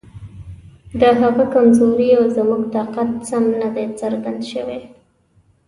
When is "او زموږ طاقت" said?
2.19-3.09